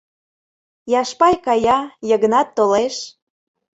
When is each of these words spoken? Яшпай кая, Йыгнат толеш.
Яшпай 1.01 1.35
кая, 1.45 1.79
Йыгнат 2.09 2.47
толеш. 2.57 2.95